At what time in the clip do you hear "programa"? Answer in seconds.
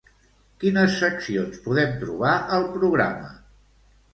2.79-3.31